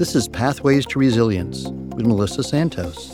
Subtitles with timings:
[0.00, 3.08] This is Pathways to Resilience with Melissa Santos,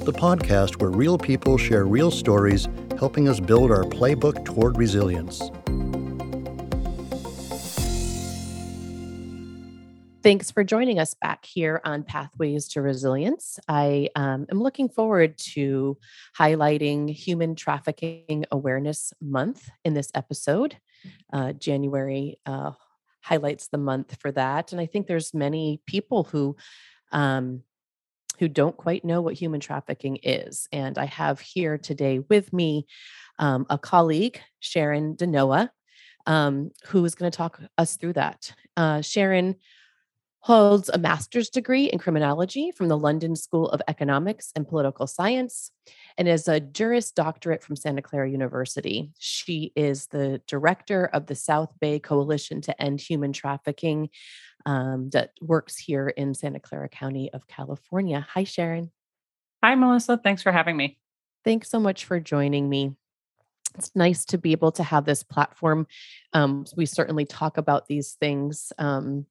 [0.00, 2.66] the podcast where real people share real stories
[2.98, 5.38] helping us build our playbook toward resilience.
[10.24, 13.60] Thanks for joining us back here on Pathways to Resilience.
[13.68, 15.98] I um, am looking forward to
[16.36, 20.78] highlighting Human Trafficking Awareness Month in this episode.
[21.32, 22.72] Uh, January uh,
[23.26, 26.56] highlights the month for that, and I think there's many people who
[27.12, 27.62] um,
[28.38, 30.68] who don't quite know what human trafficking is.
[30.70, 32.86] And I have here today with me
[33.38, 35.70] um, a colleague, Sharan Dhanoa,
[36.26, 38.52] um, who is going to talk us through that.
[38.76, 39.54] Uh, Sharan
[40.46, 45.72] holds a master's degree in criminology from the London School of Economics and Political Science,
[46.16, 49.10] and is a Juris Doctorate from Santa Clara University.
[49.18, 54.08] She is the director of the South Bay Coalition to End Human Trafficking
[54.66, 58.24] um, that works here in Santa Clara County of California.
[58.32, 58.90] Hi, Sharan.
[59.64, 60.16] Hi, Melissa.
[60.16, 61.00] Thanks for having me.
[61.44, 62.94] Thanks so much for joining me.
[63.74, 65.88] It's nice to be able to have this platform.
[66.32, 69.26] Um, we certainly talk about these things um,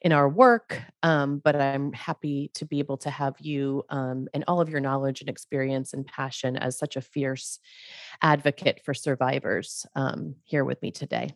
[0.00, 0.82] in our work.
[1.02, 4.80] Um, but I'm happy to be able to have you um, and all of your
[4.80, 7.58] knowledge and experience and passion as such a fierce
[8.22, 11.30] advocate for survivors um, here with me today.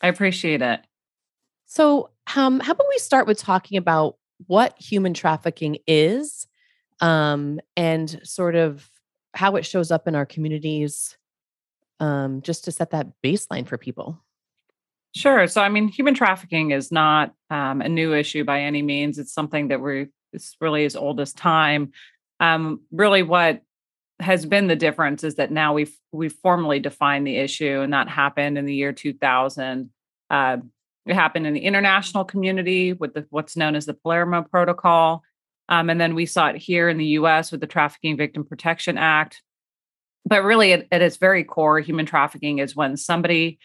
[0.00, 0.80] I appreciate it.
[1.66, 6.46] So, um, how about we start with talking about what human trafficking is
[7.00, 8.88] um, and sort of
[9.34, 11.16] how it shows up in our communities,
[12.00, 14.22] um, just to set that baseline for people?
[15.14, 15.46] Sure.
[15.46, 19.18] So, I mean, human trafficking is not um, a new issue by any means.
[19.18, 21.92] It's something that we're, it's really as old as time.
[22.40, 23.62] Um, really, what
[24.20, 28.08] has been the difference is that now we've we've formally defined the issue, and that
[28.08, 29.90] happened in the year 2000.
[30.30, 30.58] Uh,
[31.06, 35.22] it happened in the international community with the, what's known as the Palermo Protocol,
[35.68, 37.50] um, and then we saw it here in the U.S.
[37.50, 39.42] with the Trafficking Victim Protection Act.
[40.26, 43.58] But really, at, at its very core, human trafficking is when somebody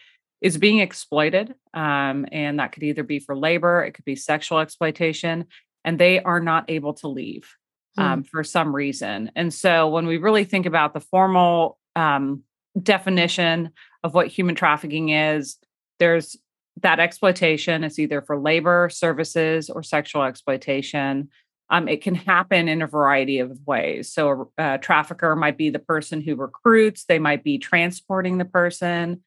[0.44, 1.54] is being exploited.
[1.72, 5.46] Um, and that could either be for labor, it could be sexual exploitation,
[5.86, 7.50] and they are not able to leave
[7.96, 8.28] um, mm.
[8.28, 9.30] for some reason.
[9.34, 12.42] And so when we really think about the formal um,
[12.80, 13.70] definition
[14.04, 15.56] of what human trafficking is,
[15.98, 16.36] there's
[16.82, 21.30] that exploitation is either for labor, services, or sexual exploitation.
[21.70, 24.12] Um, it can happen in a variety of ways.
[24.12, 28.44] So, a, a trafficker might be the person who recruits, they might be transporting the
[28.44, 29.22] person,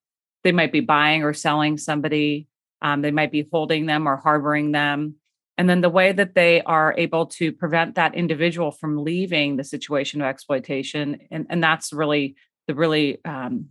[0.47, 2.47] they might be buying or selling somebody,
[2.81, 5.16] um, they might be holding them or harboring them.
[5.58, 9.66] And then the way that they are able to prevent that individual from leaving the
[9.66, 13.66] situation of exploitation, and, and that's really the really um,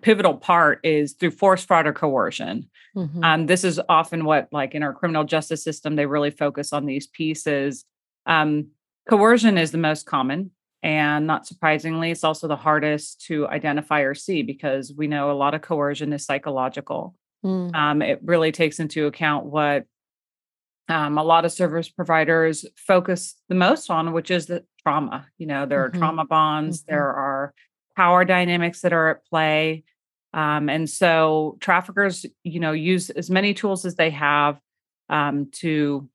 [0.00, 2.70] pivotal part is through force, fraud, or coercion.
[2.96, 3.22] Mm-hmm.
[3.22, 6.86] Um, this is often what, like in our criminal justice system, they really focus on
[6.86, 7.84] these pieces.
[8.24, 8.68] Um,
[9.10, 10.52] coercion is the most common.
[10.84, 15.32] And not surprisingly, it's also the hardest to identify or see because we know a
[15.32, 17.14] lot of coercion is psychological.
[17.42, 17.74] Mm.
[17.74, 19.86] Um, it really takes into account what
[20.90, 25.26] um, a lot of service providers focus the most on, which is the trauma.
[25.38, 25.96] You know, there mm-hmm.
[25.96, 26.92] are trauma bonds, mm-hmm.
[26.92, 27.54] there are
[27.96, 29.84] power dynamics that are at play.
[30.34, 34.60] Um, and so traffickers, you know, use as many tools as they have
[35.08, 36.10] um, to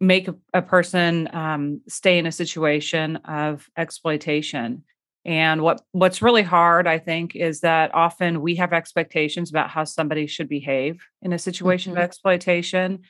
[0.00, 4.84] make a, a person um, stay in a situation of exploitation.
[5.24, 9.84] And what what's really hard i think is that often we have expectations about how
[9.84, 11.98] somebody should behave in a situation mm-hmm.
[11.98, 13.00] of exploitation.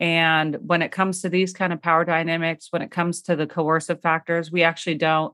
[0.00, 3.46] And when it comes to these kind of power dynamics when it comes to the
[3.46, 5.32] coercive factors we actually don't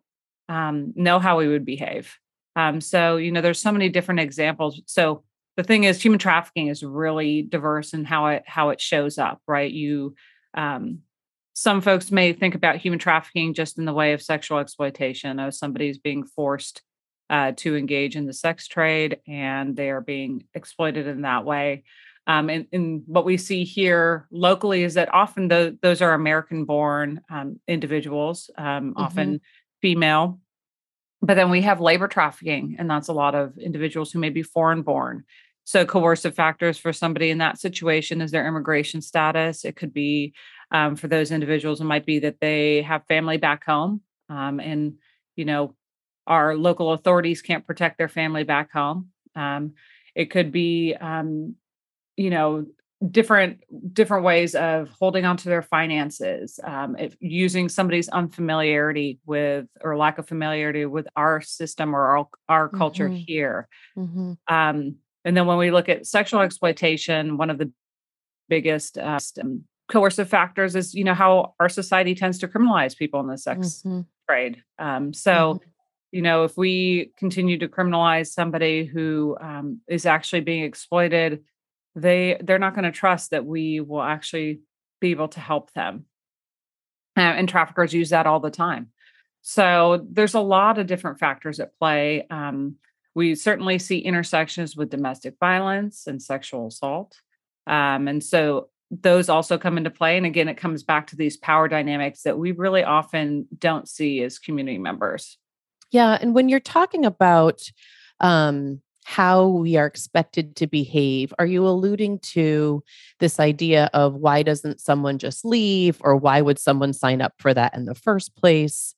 [0.48, 2.14] um, know how we would behave.
[2.54, 4.82] Um, so you know there's so many different examples.
[4.86, 5.24] So
[5.56, 9.41] the thing is human trafficking is really diverse in how it how it shows up
[9.48, 9.72] right?
[9.72, 10.14] You
[10.56, 11.00] um,
[11.54, 15.54] some folks may think about human trafficking just in the way of sexual exploitation, of
[15.54, 16.82] somebody's being forced
[17.30, 21.84] uh, to engage in the sex trade and they are being exploited in that way.
[22.26, 26.64] Um, and, and, what we see here locally is that often the, those are American
[26.64, 29.00] born um, individuals, um, mm-hmm.
[29.00, 29.41] often
[29.80, 30.41] female.
[31.22, 34.42] But then we have labor trafficking, and that's a lot of individuals who may be
[34.42, 35.24] foreign born.
[35.66, 39.65] So, coercive factors for somebody in that situation is their immigration status.
[39.65, 40.33] It could be
[40.71, 44.95] um, for those individuals, it might be that they have family back home, um, and
[45.34, 45.74] you know,
[46.28, 49.09] our local authorities can't protect their family back home.
[49.34, 49.74] Um,
[50.15, 51.57] it could be, um,
[52.16, 52.66] you know,
[53.10, 53.60] different
[53.92, 59.98] different ways of holding on to their finances um, if using somebody's unfamiliarity with or
[59.98, 63.22] lack of familiarity with our system or our, our culture mm-hmm.
[63.27, 64.33] here mm-hmm.
[64.48, 67.70] Um, and then when we look at sexual exploitation, one of the
[68.48, 69.18] biggest uh,
[69.88, 73.82] coercive factors is you know how our society tends to criminalize people in the sex
[73.84, 74.00] mm-hmm.
[74.28, 74.62] trade.
[74.78, 75.32] Um, so.
[75.32, 75.68] Mm-hmm.
[76.12, 81.42] You know, if we continue to criminalize somebody who um, is actually being exploited,
[81.96, 84.60] they they're not going to trust that we will actually
[85.00, 86.06] be able to help them.
[87.16, 88.92] Uh, and traffickers use that all the time.
[89.42, 92.26] So there's a lot of different factors at play.
[92.30, 92.76] Um,
[93.16, 97.18] we certainly see intersections with domestic violence and sexual assault.
[97.66, 100.18] Um, and so those also come into play.
[100.18, 104.22] And again, it comes back to these power dynamics that we really often don't see
[104.22, 105.39] as community members.
[105.91, 106.18] Yeah.
[106.21, 107.63] And when you're talking about
[108.21, 112.84] um, how we are expected to behave, are you alluding to
[113.19, 117.54] this idea of why doesn't someone just leave or why would someone sign up for
[117.54, 118.95] that in the first place?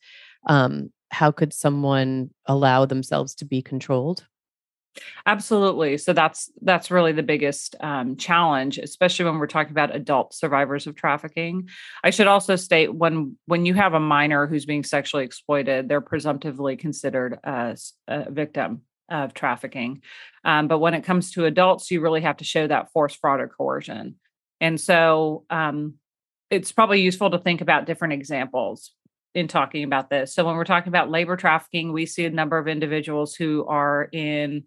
[0.49, 4.27] Um, how could someone allow themselves to be controlled?
[5.27, 5.99] Absolutely.
[5.99, 10.87] So that's that's really the biggest um, challenge, especially when we're talking about adult survivors
[10.87, 11.69] of trafficking.
[12.03, 16.01] I should also state when when you have a minor who's being sexually exploited, they're
[16.01, 20.03] presumptively considered as a victim of trafficking.
[20.45, 23.41] Um, but when it comes to adults, you really have to show that force, fraud,
[23.41, 24.17] or coercion.
[24.61, 25.95] And so um,
[26.51, 28.93] it's probably useful to think about different examples
[29.39, 30.35] in talking about this.
[30.35, 34.09] So when we're talking about labor trafficking, we see a number of individuals who are
[34.13, 34.65] in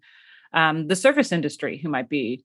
[0.52, 2.44] um, the service industry who might be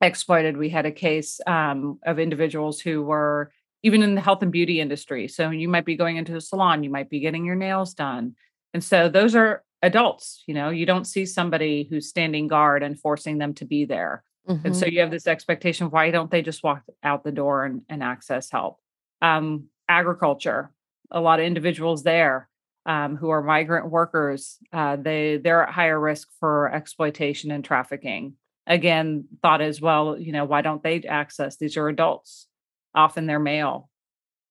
[0.00, 0.56] exploited.
[0.56, 3.52] We had a case um, of individuals who were
[3.82, 5.28] even in the health and beauty industry.
[5.28, 8.34] So you might be going into a salon, you might be getting your nails done.
[8.74, 12.98] And so those are adults, you know, you don't see somebody who's standing guard and
[12.98, 14.22] forcing them to be there.
[14.48, 14.66] Mm-hmm.
[14.66, 14.94] And so mm-hmm.
[14.94, 18.50] you have this expectation why don't they just walk out the door and, and access
[18.50, 18.78] help?
[19.20, 20.70] Um, agriculture,
[21.12, 22.48] a lot of individuals there
[22.86, 24.58] um, who are migrant workers.
[24.72, 28.34] Uh, they they're at higher risk for exploitation and trafficking.
[28.66, 30.18] Again, thought as well.
[30.18, 31.56] You know, why don't they access?
[31.56, 32.46] These are adults.
[32.94, 33.88] Often they're male.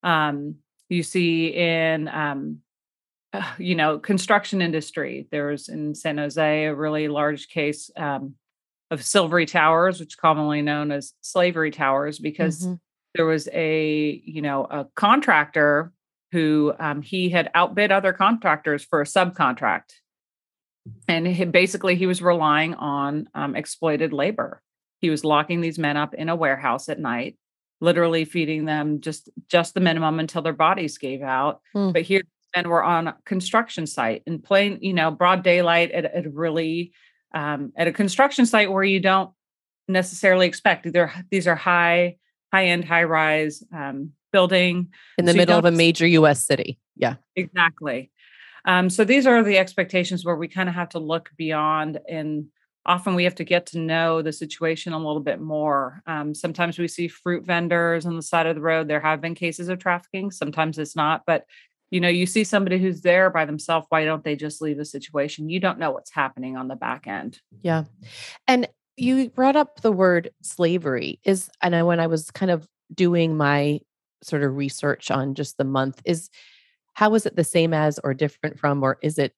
[0.04, 0.56] Um,
[0.90, 2.60] you see in um,
[3.34, 5.28] uh, you know construction industry.
[5.32, 8.36] There's in San Jose a really large case um,
[8.90, 12.76] of silvery towers, which commonly known as slavery towers, because mm-hmm.
[13.16, 15.92] there was a you know a contractor
[16.32, 19.92] who um, he had outbid other contractors for a subcontract.
[21.08, 24.62] And he, basically, he was relying on um, exploited labor.
[25.00, 27.38] He was locking these men up in a warehouse at night,
[27.82, 31.62] literally feeding them just just the minimum until their bodies gave out.
[31.76, 31.94] Mm.
[31.94, 32.24] But here,
[32.56, 36.94] men were on a construction site in plain, you know, broad daylight at, at really
[37.34, 39.32] um, at a construction site where you don't
[39.88, 40.92] necessarily expect.
[40.92, 42.18] They're, these are high
[42.52, 46.80] high end, high rise um, building in the so middle of a major US city.
[46.96, 47.16] Yeah.
[47.36, 48.12] Exactly.
[48.66, 52.46] Um, so these are the expectations where we kind of have to look beyond and
[52.86, 56.02] often we have to get to know the situation a little bit more.
[56.08, 58.88] Um, sometimes we see fruit vendors on the side of the road.
[58.88, 60.32] There have been cases of trafficking.
[60.32, 61.46] Sometimes it's not, but
[61.92, 63.86] you know, you see somebody who's there by themselves.
[63.90, 65.50] Why don't they just leave the situation?
[65.50, 67.40] You don't know what's happening on the back end.
[67.62, 67.84] Yeah.
[68.48, 72.66] And you brought up the word slavery is, and I, when I was kind of
[72.94, 73.82] doing my
[74.24, 76.30] sort of research on just the month is
[76.94, 79.34] how is it the same as or different from or is it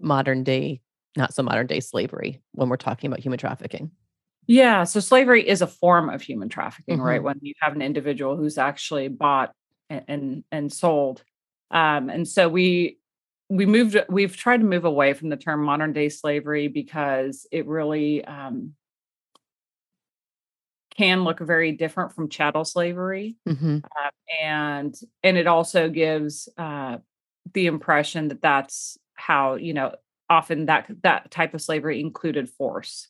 [0.00, 0.80] modern day
[1.16, 3.90] not so modern day slavery when we're talking about human trafficking?
[4.46, 7.06] Yeah so slavery is a form of human trafficking mm-hmm.
[7.06, 9.52] right when you have an individual who's actually bought
[9.88, 11.22] and and, and sold.
[11.70, 12.98] Um, and so we
[13.48, 17.66] we moved we've tried to move away from the term modern day slavery because it
[17.66, 18.74] really um,
[20.96, 23.78] can look very different from chattel slavery mm-hmm.
[23.84, 26.98] uh, and and it also gives uh,
[27.54, 29.94] the impression that that's how you know
[30.28, 33.08] often that that type of slavery included force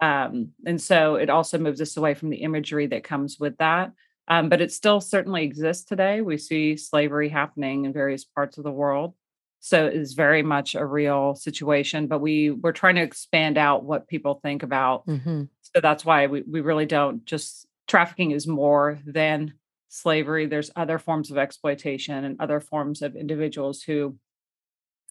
[0.00, 3.92] um, and so it also moves us away from the imagery that comes with that
[4.28, 8.64] um, but it still certainly exists today we see slavery happening in various parts of
[8.64, 9.14] the world
[9.60, 13.84] so it is very much a real situation but we we're trying to expand out
[13.84, 15.44] what people think about mm-hmm.
[15.60, 19.52] so that's why we, we really don't just trafficking is more than
[19.88, 24.16] slavery there's other forms of exploitation and other forms of individuals who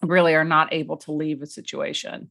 [0.02, 2.28] really are not able to leave a situation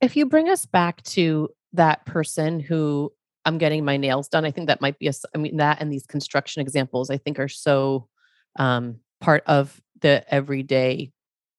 [0.00, 3.12] if you bring us back to that person who
[3.44, 5.92] i'm getting my nails done i think that might be a i mean that and
[5.92, 8.06] these construction examples i think are so
[8.56, 11.10] um, part of the everyday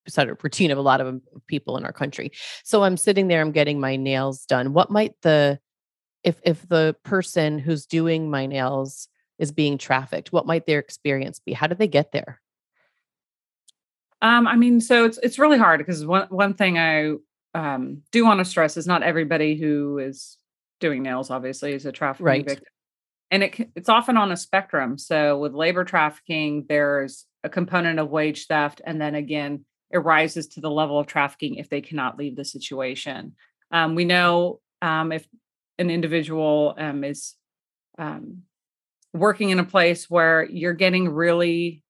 [0.07, 2.31] sort of routine of a lot of people in our country.
[2.63, 4.74] So I'm sitting there, I'm getting my nails done.
[4.74, 5.60] What might the
[6.24, 9.07] if if the person who's doing my nails
[9.39, 11.53] is being trafficked, what might their experience be?
[11.53, 12.39] How do they get there?
[14.21, 17.13] Um, I mean, so it's it's really hard because one one thing I
[17.53, 20.38] um, do want to stress is not everybody who is
[20.79, 22.45] doing nails obviously is a trafficking right.
[22.48, 22.65] victim.
[23.29, 24.98] and it it's often on a spectrum.
[24.98, 30.48] So with labor trafficking, there's a component of wage theft, and then again, it rises
[30.48, 33.36] to the level of trafficking if they cannot leave the situation.
[33.71, 35.25] Um, we know um, if
[35.77, 37.36] an individual um, is
[37.98, 38.43] um,
[39.13, 41.83] working in a place where you're getting really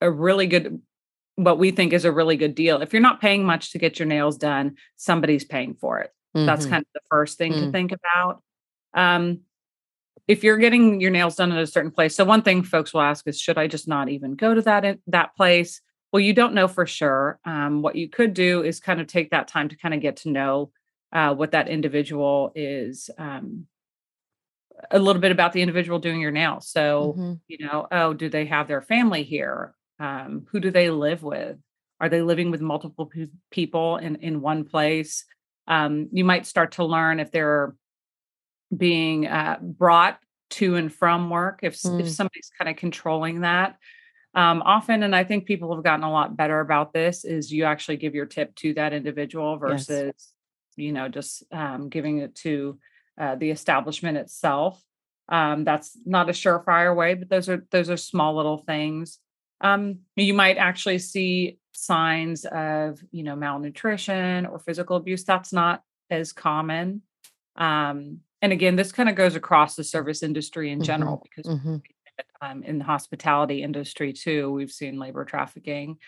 [0.00, 0.80] a really good
[1.36, 2.82] what we think is a really good deal.
[2.82, 6.10] If you're not paying much to get your nails done, somebody's paying for it.
[6.36, 6.46] Mm-hmm.
[6.46, 7.60] That's kind of the first thing mm.
[7.60, 8.42] to think about.
[8.92, 9.40] Um,
[10.28, 13.00] if you're getting your nails done at a certain place, so one thing folks will
[13.00, 15.80] ask is, should I just not even go to that that place?
[16.12, 17.38] Well, you don't know for sure.
[17.44, 20.16] Um, what you could do is kind of take that time to kind of get
[20.18, 20.70] to know
[21.12, 23.66] uh, what that individual is um,
[24.90, 26.68] a little bit about the individual doing your nails.
[26.68, 27.32] So, mm-hmm.
[27.48, 29.74] you know, oh, do they have their family here?
[29.98, 31.56] Um, who do they live with?
[32.00, 33.10] Are they living with multiple
[33.50, 35.24] people in, in one place?
[35.66, 37.74] Um, you might start to learn if they're
[38.76, 40.18] being uh, brought
[40.50, 42.00] to and from work, if, mm.
[42.00, 43.76] if somebody's kind of controlling that.
[44.34, 47.64] Um, often, and I think people have gotten a lot better about this, is you
[47.64, 50.32] actually give your tip to that individual versus, yes.
[50.76, 52.78] you know, just um, giving it to
[53.18, 54.82] uh, the establishment itself.
[55.28, 59.18] Um, that's not a surefire way, but those are those are small little things.
[59.60, 65.24] Um, you might actually see signs of you know malnutrition or physical abuse.
[65.24, 67.02] That's not as common.
[67.56, 71.40] Um, and again, this kind of goes across the service industry in general mm-hmm.
[71.42, 71.76] because mm-hmm.
[72.40, 75.98] Um, in the hospitality industry too, we've seen labor trafficking.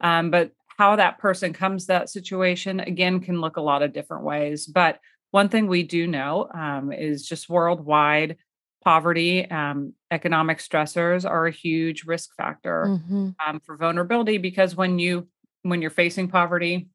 [0.00, 4.24] Um, but how that person comes that situation again can look a lot of different
[4.24, 4.66] ways.
[4.66, 4.98] But
[5.30, 8.36] one thing we do know um, is just worldwide
[8.84, 13.30] poverty, um, economic stressors are a huge risk factor mm-hmm.
[13.44, 15.26] um, for vulnerability because when you
[15.62, 16.88] when you're facing poverty,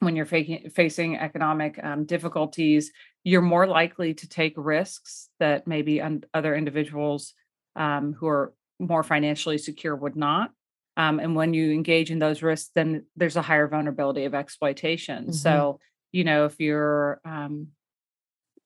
[0.00, 2.90] when you're facing facing economic um, difficulties,
[3.24, 7.34] you're more likely to take risks that maybe un- other individuals
[7.74, 10.52] um, who are more financially secure would not.
[10.96, 15.24] Um, and when you engage in those risks, then there's a higher vulnerability of exploitation.
[15.24, 15.32] Mm-hmm.
[15.32, 15.80] So
[16.14, 17.68] you know, if your um,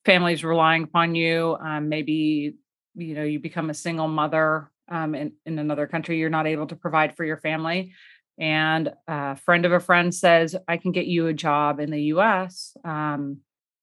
[0.05, 2.57] family's relying upon you, um, maybe
[2.95, 6.67] you know you become a single mother um, in in another country, you're not able
[6.67, 7.95] to provide for your family,
[8.39, 12.03] and a friend of a friend says, "I can get you a job in the
[12.15, 13.39] U.S." Um,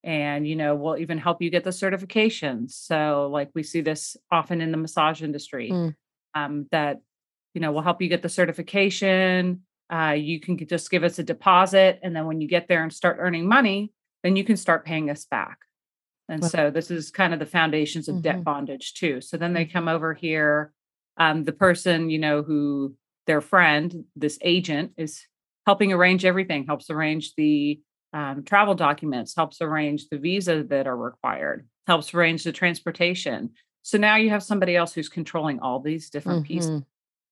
[0.05, 4.15] and you know we'll even help you get the certifications so like we see this
[4.31, 5.93] often in the massage industry mm.
[6.35, 7.01] um, that
[7.53, 11.24] you know we'll help you get the certification uh, you can just give us a
[11.24, 13.91] deposit and then when you get there and start earning money
[14.24, 15.57] then you can start paying us back
[16.29, 18.21] and so this is kind of the foundations of mm-hmm.
[18.21, 19.74] debt bondage too so then they mm-hmm.
[19.74, 20.71] come over here
[21.17, 22.95] um, the person you know who
[23.25, 25.25] their friend this agent is
[25.65, 27.79] helping arrange everything helps arrange the
[28.15, 33.51] um, travel documents helps arrange the visa that are required helps arrange the transportation
[33.84, 36.53] so now you have somebody else who's controlling all these different mm-hmm.
[36.53, 36.81] pieces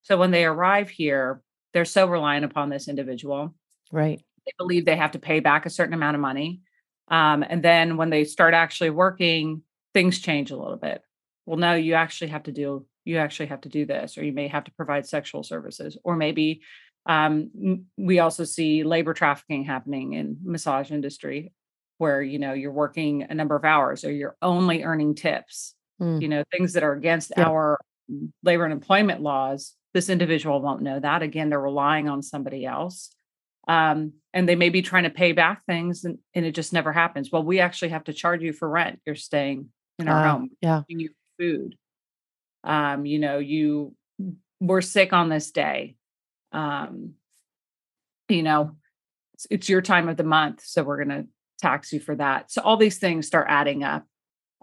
[0.02, 1.42] so when they arrive here
[1.74, 3.54] they're so reliant upon this individual.
[3.92, 4.22] Right.
[4.46, 6.62] They believe they have to pay back a certain amount of money.
[7.08, 9.62] Um, and then when they start actually working,
[9.92, 11.02] things change a little bit.
[11.44, 14.32] Well, no, you actually have to do you actually have to do this, or you
[14.32, 16.62] may have to provide sexual services, or maybe
[17.06, 21.52] um, we also see labor trafficking happening in massage industry,
[21.98, 25.74] where you know you're working a number of hours, or you're only earning tips.
[26.00, 26.22] Mm.
[26.22, 27.44] You know things that are against yeah.
[27.44, 27.78] our
[28.42, 31.22] labor and employment laws this individual won't know that.
[31.22, 33.10] Again, they're relying on somebody else.
[33.66, 36.92] Um, and they may be trying to pay back things and, and, it just never
[36.92, 37.30] happens.
[37.32, 39.00] Well, we actually have to charge you for rent.
[39.06, 40.50] You're staying in our uh, home.
[40.60, 40.82] Yeah.
[40.86, 41.08] You
[41.38, 41.76] food.
[42.62, 43.94] Um, you know, you
[44.60, 45.96] we're sick on this day.
[46.54, 47.14] Um,
[48.28, 48.76] you know,
[49.34, 50.62] it's, it's your time of the month.
[50.64, 51.26] So we're gonna
[51.60, 52.50] tax you for that.
[52.50, 54.04] So all these things start adding up.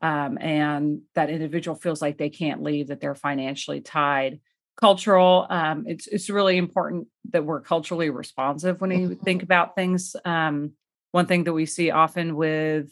[0.02, 4.40] Um, and that individual feels like they can't leave, that they're financially tied
[4.82, 9.24] cultural um, it's it's really important that we're culturally responsive when we mm-hmm.
[9.24, 10.72] think about things um,
[11.12, 12.90] one thing that we see often with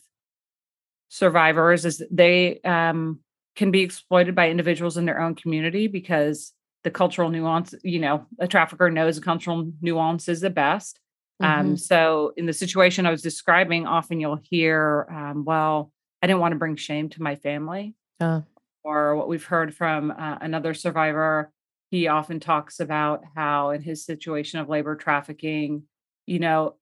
[1.10, 3.20] survivors is they um,
[3.56, 6.54] can be exploited by individuals in their own community because
[6.84, 11.00] the cultural nuance you know a trafficker knows the cultural nuance is the best
[11.42, 11.76] um, mm-hmm.
[11.76, 16.54] so in the situation i was describing often you'll hear um, well i didn't want
[16.54, 18.42] to bring shame to my family uh.
[18.84, 21.52] or what we've heard from uh, another survivor
[21.92, 25.84] he often talks about how in his situation of labor trafficking
[26.26, 26.76] you know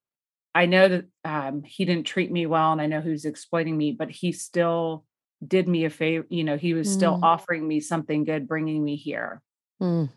[0.53, 3.75] i know that um, he didn't treat me well and i know he was exploiting
[3.75, 5.03] me but he still
[5.45, 6.93] did me a favor you know he was mm.
[6.93, 9.41] still offering me something good bringing me here
[9.81, 10.09] mm.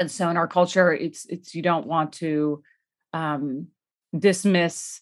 [0.00, 2.62] and so in our culture it's it's you don't want to
[3.12, 3.68] um,
[4.16, 5.00] dismiss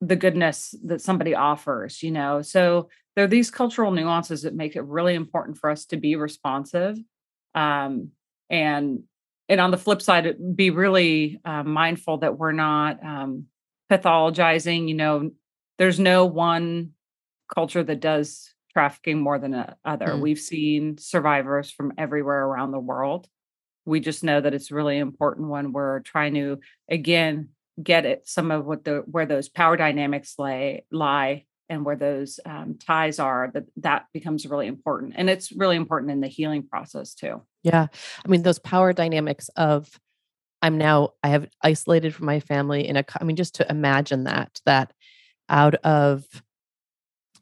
[0.00, 2.42] the goodness that somebody offers, you know.
[2.42, 6.16] So there are these cultural nuances that make it really important for us to be
[6.16, 6.98] responsive.
[7.54, 8.10] Um,
[8.50, 9.04] and
[9.48, 13.46] and on the flip side, be really uh, mindful that we're not um,
[13.90, 14.88] pathologizing.
[14.88, 15.30] You know,
[15.78, 16.92] there's no one
[17.54, 20.08] culture that does trafficking more than a other.
[20.08, 20.20] Mm.
[20.20, 23.28] We've seen survivors from everywhere around the world.
[23.86, 27.50] We just know that it's really important when we're trying to again
[27.82, 32.38] get at some of what the where those power dynamics lay lie and where those
[32.44, 36.62] um, ties are that that becomes really important and it's really important in the healing
[36.62, 37.86] process too yeah
[38.24, 39.98] i mean those power dynamics of
[40.62, 44.24] i'm now i have isolated from my family in a i mean just to imagine
[44.24, 44.92] that that
[45.48, 46.24] out of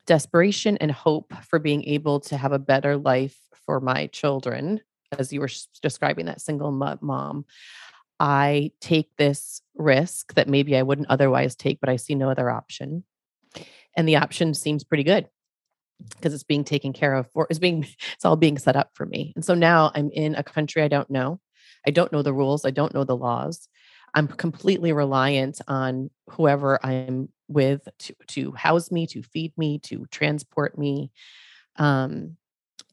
[0.07, 4.81] desperation and hope for being able to have a better life for my children
[5.19, 5.51] as you were
[5.83, 7.45] describing that single mom
[8.19, 12.51] i take this risk that maybe i wouldn't otherwise take but i see no other
[12.51, 13.05] option.
[13.97, 15.29] And the option seems pretty good
[16.11, 19.07] because it's being taken care of for it's being it's all being set up for
[19.07, 19.33] me.
[19.37, 21.41] And so now i'm in a country i don't know.
[21.87, 23.69] I don't know the rules i don't know the laws.
[24.15, 30.07] I'm completely reliant on whoever i'm with to to house me to feed me to
[30.11, 31.11] transport me
[31.77, 32.37] um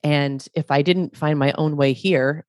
[0.03, 2.45] and if i didn't find my own way here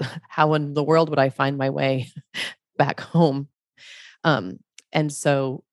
[0.28, 2.08] how in the world would i find my way
[2.78, 3.48] back home?
[4.24, 4.58] Um
[4.92, 5.64] and so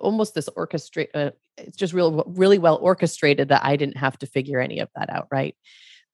[0.00, 4.26] almost this orchestrate uh, it's just real really well orchestrated that i didn't have to
[4.26, 5.56] figure any of that out right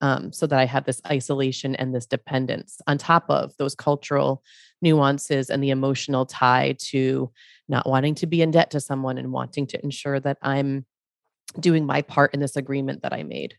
[0.01, 4.43] um, so that i had this isolation and this dependence on top of those cultural
[4.81, 7.31] nuances and the emotional tie to
[7.67, 10.85] not wanting to be in debt to someone and wanting to ensure that i'm
[11.59, 13.55] doing my part in this agreement that i made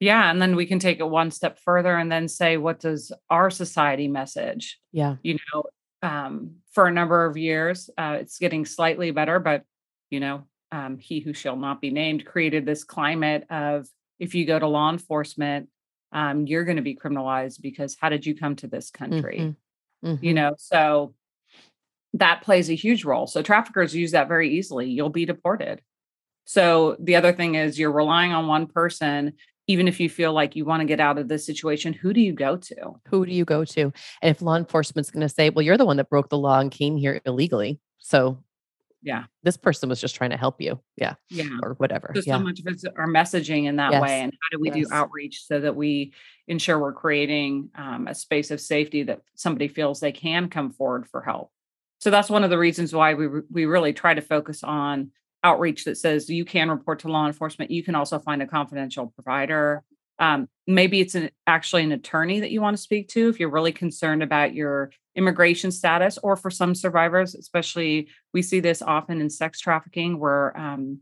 [0.00, 3.12] yeah and then we can take it one step further and then say what does
[3.30, 5.64] our society message yeah you know
[6.02, 7.90] um, for a number of years.
[7.96, 9.64] Uh, it's getting slightly better, but
[10.10, 13.86] you know, um, he who shall not be named created this climate of
[14.18, 15.68] if you go to law enforcement,
[16.12, 19.38] um, you're going to be criminalized because how did you come to this country?
[19.38, 20.08] Mm-hmm.
[20.08, 20.24] Mm-hmm.
[20.24, 21.14] You know, so
[22.14, 23.26] that plays a huge role.
[23.26, 24.88] So traffickers use that very easily.
[24.88, 25.80] You'll be deported.
[26.44, 29.34] So the other thing is you're relying on one person
[29.68, 32.20] even if you feel like you want to get out of this situation, who do
[32.20, 32.92] you go to?
[33.08, 33.92] Who do you go to?
[34.22, 36.60] And if law enforcement's going to say, well, you're the one that broke the law
[36.60, 37.80] and came here illegally.
[37.98, 38.44] So,
[39.02, 40.80] yeah, this person was just trying to help you.
[40.96, 41.14] Yeah.
[41.30, 41.48] Yeah.
[41.62, 42.12] Or whatever.
[42.14, 42.38] So, yeah.
[42.38, 44.02] so much of it's our messaging in that yes.
[44.02, 44.20] way.
[44.20, 44.88] And how do we yes.
[44.88, 46.12] do outreach so that we
[46.48, 51.06] ensure we're creating um, a space of safety that somebody feels they can come forward
[51.08, 51.50] for help?
[51.98, 55.10] So, that's one of the reasons why we, we really try to focus on
[55.44, 57.70] outreach that says you can report to law enforcement.
[57.70, 59.84] You can also find a confidential provider.
[60.18, 63.50] Um, maybe it's an, actually an attorney that you want to speak to if you're
[63.50, 69.20] really concerned about your immigration status, or for some survivors, especially we see this often
[69.20, 71.00] in sex trafficking where um,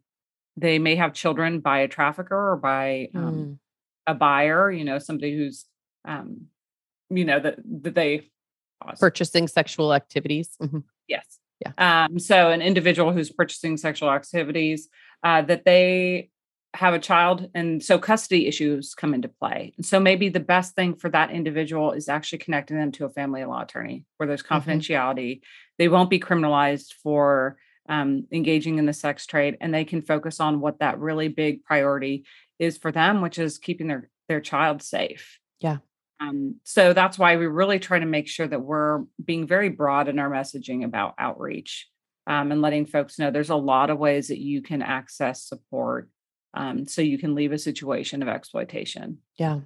[0.56, 3.58] they may have children by a trafficker or by um, mm.
[4.06, 5.66] a buyer, you know, somebody who's,
[6.04, 6.46] um,
[7.10, 8.30] you know, that, that they
[9.00, 10.50] purchasing sexual activities.
[10.62, 10.80] Mm-hmm.
[11.08, 11.38] Yes.
[11.60, 12.04] Yeah.
[12.06, 14.88] Um, so an individual who's purchasing sexual activities,
[15.22, 16.30] uh, that they
[16.74, 20.74] have a child and so custody issues come into play and so maybe the best
[20.74, 24.42] thing for that individual is actually connecting them to a family law attorney where there's
[24.42, 24.70] mm-hmm.
[24.70, 25.74] confidentiality mm-hmm.
[25.78, 27.56] they won't be criminalized for
[27.88, 31.64] um, engaging in the sex trade and they can focus on what that really big
[31.64, 32.24] priority
[32.58, 35.78] is for them which is keeping their their child safe yeah
[36.20, 40.08] um, so that's why we really try to make sure that we're being very broad
[40.08, 41.88] in our messaging about outreach
[42.26, 46.08] um, and letting folks know there's a lot of ways that you can access support
[46.54, 49.18] um, so you can leave a situation of exploitation.
[49.36, 49.60] Yeah.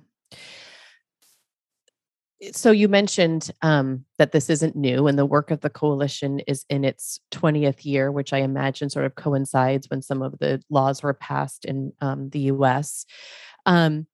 [2.52, 6.64] So you mentioned um, that this isn't new, and the work of the coalition is
[6.70, 11.02] in its 20th year, which I imagine sort of coincides when some of the laws
[11.02, 13.06] were passed in um, the U.S.
[13.66, 14.06] Um,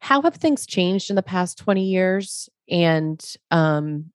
[0.00, 2.48] how have things changed in the past 20 years?
[2.70, 4.06] And, um,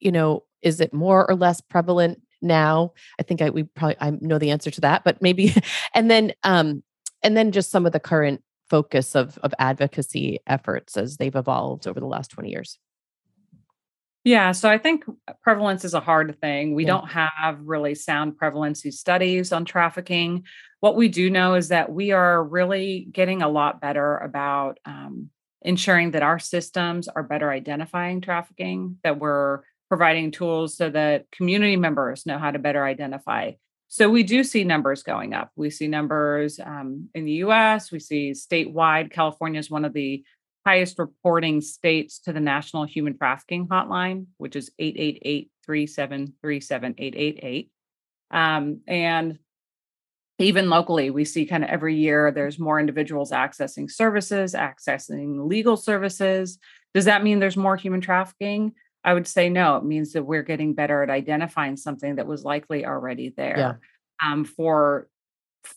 [0.00, 2.94] you know, is it more or less prevalent now?
[3.20, 5.54] I think I, we probably, I know the answer to that, but maybe,
[5.94, 6.82] and then, um,
[7.22, 11.86] and then just some of the current focus of, of advocacy efforts as they've evolved
[11.86, 12.78] over the last 20 years.
[14.24, 15.04] Yeah, so I think
[15.42, 16.74] prevalence is a hard thing.
[16.74, 16.92] We yeah.
[16.92, 20.44] don't have really sound prevalency studies on trafficking.
[20.80, 25.30] What we do know is that we are really getting a lot better about um,
[25.60, 31.76] ensuring that our systems are better identifying trafficking, that we're providing tools so that community
[31.76, 33.52] members know how to better identify.
[33.92, 35.50] So we do see numbers going up.
[35.54, 39.12] We see numbers um, in the US, we see statewide.
[39.12, 40.24] California is one of the
[40.64, 47.70] highest reporting states to the National Human Trafficking Hotline, which is 888 373 7888.
[48.30, 49.38] Um, and
[50.38, 55.76] even locally, we see kind of every year there's more individuals accessing services, accessing legal
[55.76, 56.58] services.
[56.94, 58.72] Does that mean there's more human trafficking?
[59.04, 59.76] I would say no.
[59.76, 63.56] It means that we're getting better at identifying something that was likely already there.
[63.58, 63.74] Yeah.
[64.32, 65.08] Um, for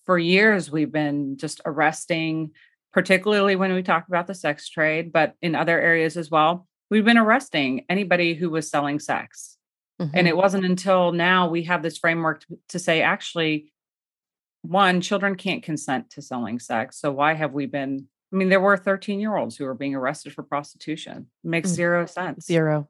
[0.06, 2.52] for years, we've been just arresting,
[2.92, 6.68] particularly when we talk about the sex trade, but in other areas as well.
[6.90, 9.58] We've been arresting anybody who was selling sex.
[10.00, 10.28] And Mhm.
[10.28, 13.72] it wasn't until now we have this framework to, to say, actually,
[14.64, 16.98] one, children can't consent to selling sex.
[16.98, 18.08] So why have we been?
[18.34, 21.28] I mean, there were 13 year olds who were being arrested for prostitution.
[21.44, 21.76] It makes Mm.
[21.76, 22.46] zero sense.
[22.46, 22.90] zero.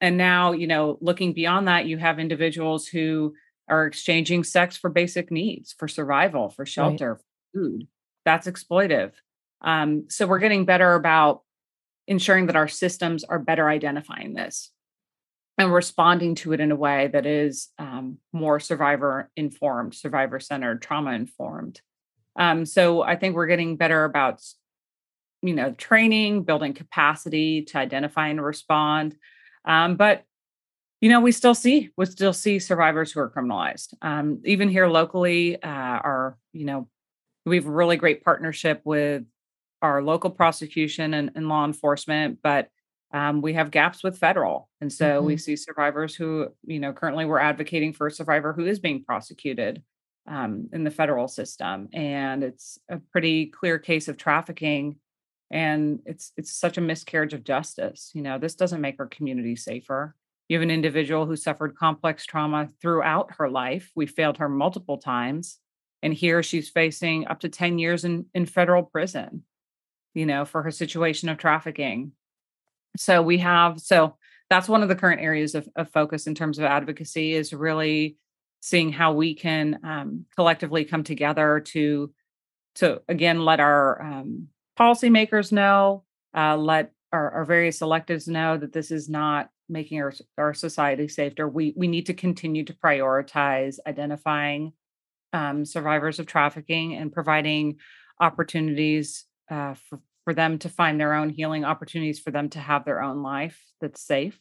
[0.00, 3.34] And now, you know, looking beyond that, you have individuals who
[3.68, 7.86] are exchanging sex for basic needs, for survival, for shelter, for food.
[8.24, 9.12] That's exploitive.
[9.60, 11.42] Um, so we're getting better about
[12.06, 14.70] ensuring that our systems are better identifying this
[15.58, 20.80] and responding to it in a way that is um, more survivor informed, survivor centered,
[20.80, 21.80] trauma informed.
[22.36, 24.42] Um, so I think we're getting better about,
[25.42, 29.16] you know, training, building capacity to identify and respond.
[29.64, 30.24] Um, but
[31.00, 33.94] you know, we still see we still see survivors who are criminalized.
[34.02, 36.88] Um, even here locally, uh, our you know,
[37.46, 39.24] we have a really great partnership with
[39.82, 42.68] our local prosecution and, and law enforcement, but
[43.12, 47.24] um, we have gaps with federal, and so we see survivors who you know currently
[47.24, 49.82] we're advocating for a survivor who is being prosecuted
[50.28, 54.96] um, in the federal system, and it's a pretty clear case of trafficking
[55.50, 59.56] and it's it's such a miscarriage of justice you know this doesn't make our community
[59.56, 60.14] safer.
[60.48, 64.98] You have an individual who suffered complex trauma throughout her life we failed her multiple
[64.98, 65.58] times
[66.02, 69.44] and here she's facing up to 10 years in, in federal prison
[70.14, 72.12] you know for her situation of trafficking.
[72.96, 74.16] So we have so
[74.48, 78.16] that's one of the current areas of, of focus in terms of advocacy is really
[78.60, 82.12] seeing how we can um, collectively come together to
[82.76, 84.48] to again let our um,
[84.80, 86.04] policymakers know,
[86.36, 91.08] uh, let our, our various electives know that this is not making our our society
[91.08, 91.48] safer.
[91.48, 94.72] We we need to continue to prioritize identifying
[95.32, 97.76] um, survivors of trafficking and providing
[98.20, 102.84] opportunities uh, for for them to find their own healing opportunities for them to have
[102.84, 104.38] their own life that's safe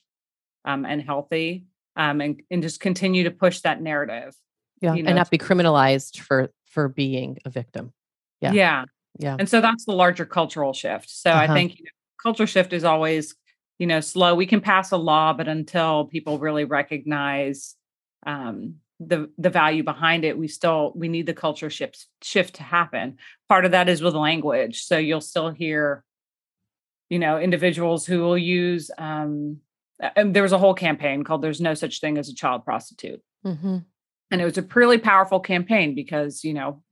[0.66, 4.36] um, and healthy um, and, and just continue to push that narrative
[4.82, 4.94] Yeah.
[4.94, 7.94] you know, and not be criminalized for for being a victim.
[8.42, 8.52] Yeah.
[8.52, 8.86] yeah
[9.20, 9.36] Yeah.
[9.38, 11.10] And so that's the larger cultural shift.
[11.10, 11.54] So I Uh-huh.
[11.54, 11.92] think you know,
[12.24, 13.36] culture shift is always,
[13.78, 14.34] you know, slow.
[14.34, 17.76] We can pass a law, but until people really recognize
[18.26, 22.64] um, the the value behind it, we still we need the culture shift shift to
[22.64, 23.18] happen.
[23.48, 24.84] Part of that is with language.
[24.84, 26.04] So you'll still hear,
[27.10, 28.92] you know, individuals who will use.
[28.98, 29.58] Um,
[30.16, 33.22] and there was a whole campaign called "There's no such thing as a child prostitute."
[33.44, 33.78] hmm
[34.32, 36.84] and it was a really powerful campaign because you know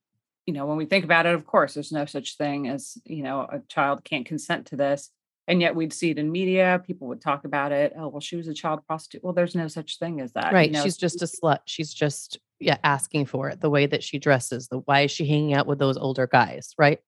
[0.47, 3.21] you know when we think about it of course there's no such thing as you
[3.21, 5.11] know a child can't consent to this
[5.47, 8.35] and yet we'd see it in media people would talk about it oh well she
[8.37, 10.71] was a child prostitute well there's no such thing as that you Right.
[10.71, 11.59] know, She's just a slut.
[11.65, 13.61] She's just yeah asking for it.
[13.61, 14.67] The way that she dresses.
[14.67, 16.73] The why is she hanging out with those older guys?
[16.79, 16.99] Right.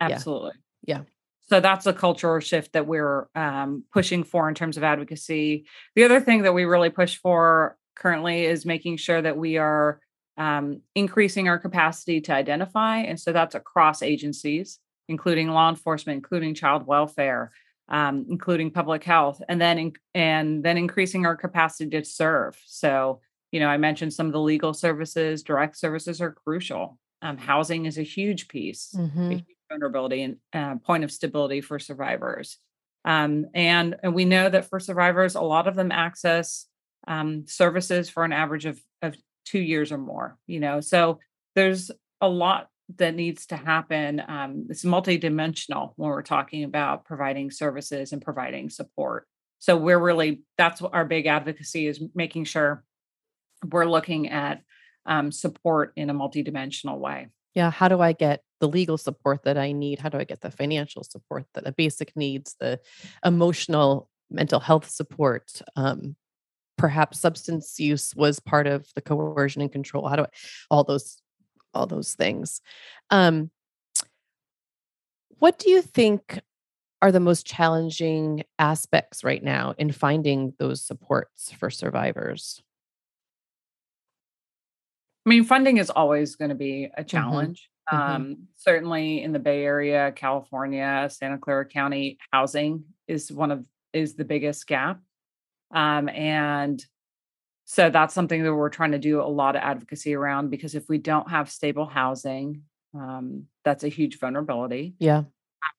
[0.00, 0.52] absolutely
[0.86, 1.02] Yeah.
[1.48, 6.04] so that's a cultural shift that we're um, pushing for in terms of advocacy the
[6.04, 10.00] other thing that we really push for currently is making sure that we are
[10.44, 16.54] um, increasing our capacity to identify and so that's across agencies including law enforcement including
[16.54, 17.44] child welfare
[17.98, 23.20] um, including public health and then in, and then increasing our capacity to serve so
[23.52, 27.82] you know i mentioned some of the legal services direct services are crucial um, housing
[27.86, 29.30] is a huge piece a Mhm.
[29.32, 32.58] huge vulnerability and uh, point of stability for survivors.
[33.04, 36.66] Um, and, and we know that for survivors, a lot of them access
[37.06, 41.18] um, services for an average of, of two years or more, you know, so
[41.54, 44.22] there's a lot that needs to happen.
[44.26, 49.26] Um, it's multidimensional when we're talking about providing services and providing support.
[49.58, 52.82] So we're really, that's our big advocacy is making sure
[53.70, 54.62] we're looking at
[55.06, 57.28] um, support in a multidimensional way.
[57.54, 57.70] Yeah.
[57.70, 59.98] How do I get the legal support that I need?
[59.98, 62.80] How do I get the financial support, that the basic needs, the
[63.24, 65.60] emotional, mental health support?
[65.76, 66.16] Um,
[66.80, 70.08] perhaps substance use was part of the coercion and control.
[70.08, 70.28] How do I
[70.70, 71.20] all those
[71.74, 72.62] all those things?
[73.10, 73.50] Um,
[75.38, 76.40] what do you think
[77.02, 82.62] are the most challenging aspects right now in finding those supports for survivors?
[85.26, 87.68] I mean, funding is always going to be a challenge.
[87.92, 87.98] mhm.
[87.98, 94.14] Um, certainly in the Bay Area, California, Santa Clara County, housing is one of is
[94.14, 95.00] the biggest gap.
[95.72, 96.84] Um, and
[97.64, 100.88] so that's something that we're trying to do a lot of advocacy around because if
[100.88, 102.62] we don't have stable housing,
[102.94, 104.94] um, that's a huge vulnerability.
[104.98, 105.22] Yeah.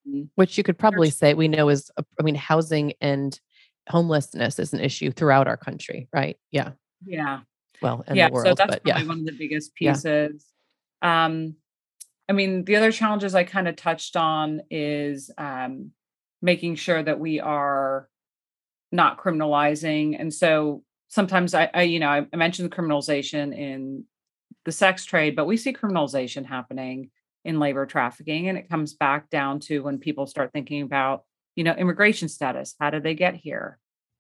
[0.05, 3.37] Um, Which you could probably say we know is, I mean, housing and
[3.89, 6.37] homelessness is an issue throughout our country, right?
[6.51, 6.71] Yeah.
[7.05, 7.41] Yeah.
[7.81, 8.29] Well, yeah.
[8.29, 9.07] World, so that's probably yeah.
[9.07, 10.45] one of the biggest pieces.
[11.01, 11.25] Yeah.
[11.25, 11.55] Um,
[12.29, 15.91] I mean, the other challenges I kind of touched on is um,
[16.41, 18.07] making sure that we are
[18.91, 20.19] not criminalizing.
[20.19, 24.05] And so sometimes I, I you know, I, I mentioned the criminalization in
[24.65, 27.09] the sex trade, but we see criminalization happening
[27.43, 28.49] in labor trafficking.
[28.49, 31.23] And it comes back down to when people start thinking about,
[31.55, 32.75] you know, immigration status.
[32.79, 33.79] How did they get here?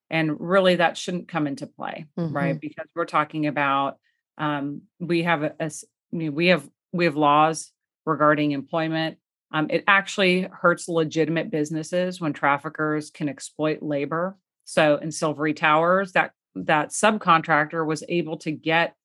[0.09, 2.35] And really, that shouldn't come into play, mm-hmm.
[2.35, 2.59] right?
[2.59, 3.97] Because we're talking about
[4.37, 5.71] um, we have a, a
[6.11, 7.71] we have we have laws
[8.05, 9.17] regarding employment.
[9.53, 14.37] Um, it actually hurts legitimate businesses when traffickers can exploit labor.
[14.65, 18.95] So in Silvery Towers, that that subcontractor was able to get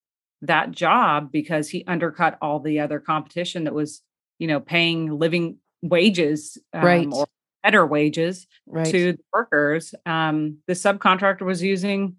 [0.43, 4.03] that job because he undercut all the other competition that was,
[4.39, 7.09] you know, paying living wages um, right.
[7.11, 7.27] or
[7.63, 8.87] better wages right.
[8.87, 9.95] to the workers.
[10.05, 12.17] Um, the subcontractor was using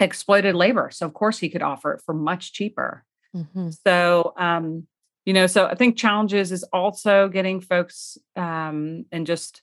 [0.00, 0.90] exploited labor.
[0.92, 3.04] So of course he could offer it for much cheaper.
[3.34, 3.70] Mm-hmm.
[3.86, 4.86] So um,
[5.24, 9.62] you know, so I think challenges is also getting folks um and just,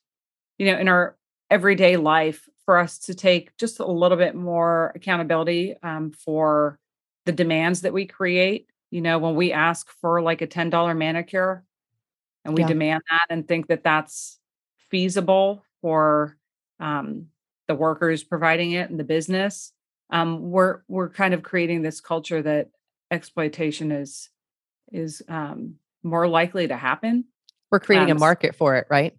[0.57, 1.17] you know, in our
[1.49, 6.79] everyday life for us to take just a little bit more accountability um, for
[7.25, 8.67] the demands that we create.
[8.91, 11.63] You know, when we ask for like a $10 manicure
[12.43, 12.67] and we yeah.
[12.67, 14.39] demand that and think that that's
[14.89, 16.37] feasible for
[16.79, 17.27] um,
[17.67, 19.71] the workers providing it and the business,
[20.11, 22.69] um, we're we're kind of creating this culture that
[23.09, 24.29] exploitation is
[24.91, 27.25] is um, more likely to happen.
[27.71, 29.15] We're creating a um, market for it, right?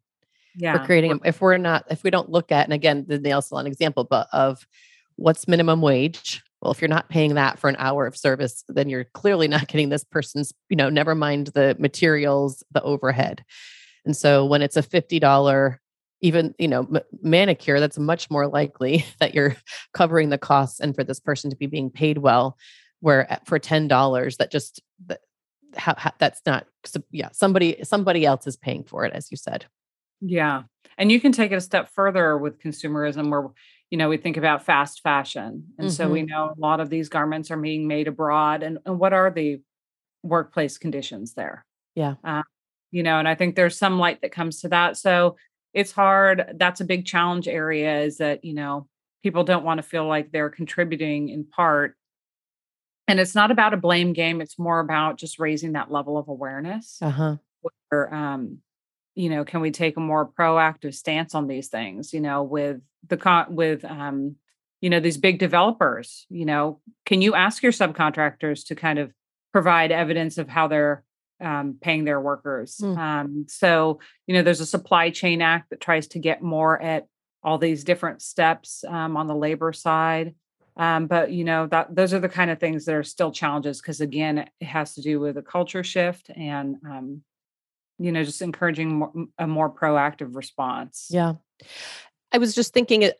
[0.57, 0.79] Yeah.
[0.79, 3.43] We're creating, them if we're not, if we don't look at, and again, the nail
[3.43, 4.67] salon example, but of
[5.17, 6.43] what's minimum wage.
[6.63, 9.69] Well, if you're not paying that for an hour of service, then you're clearly not
[9.69, 13.45] getting this person's, you know, never mind the materials, the overhead.
[14.05, 15.79] And so when it's a $50
[16.23, 19.57] even you know m- manicure that's much more likely that you're
[19.95, 22.57] covering the costs and for this person to be being paid well
[23.01, 25.21] where eh, for $10 that just that,
[25.77, 26.67] how, how, that's not
[27.11, 29.67] yeah somebody somebody else is paying for it as you said
[30.21, 30.63] yeah.
[30.99, 33.49] And you can take it a step further with consumerism where,
[33.91, 35.65] you know, we think about fast fashion.
[35.79, 35.95] And mm-hmm.
[35.95, 36.31] so we mm-hmm.
[36.31, 38.63] know a lot of these garments are being made abroad.
[38.63, 39.61] And, and what are the
[40.23, 41.65] workplace conditions there?
[41.95, 42.15] Yeah.
[42.25, 42.43] Uh,
[42.91, 44.97] you know, and I think there's some light that comes to that.
[44.97, 45.37] So
[45.75, 46.55] it's hard.
[46.55, 48.89] That's a big challenge area is that, you know,
[49.23, 51.95] people don't want to feel like they're contributing in part.
[53.09, 54.41] And it's not about a blame game.
[54.41, 56.99] It's more about just raising that level of awareness.
[57.03, 57.37] Uh-huh.
[57.91, 58.59] Where, um,
[59.17, 62.81] you know can we take a more proactive stance on these things you know with
[63.09, 64.37] the con with um
[64.81, 66.81] you know these big developers you know?
[67.05, 69.13] Can you ask your subcontractors to kind of
[69.53, 71.03] provide evidence of how they're
[71.41, 72.79] um, paying their workers?
[72.83, 72.99] Mm.
[72.99, 77.07] um, so you know there's a supply chain act that tries to get more at
[77.43, 80.35] all these different steps um, on the labor side.
[80.77, 83.81] Um, but you know that those are the kind of things that are still challenges
[83.81, 87.23] because again it has to do with a culture shift and um,
[87.99, 91.09] you know just encouraging more, a more proactive response.
[91.11, 91.35] Yeah.
[92.33, 93.13] I was just thinking eh,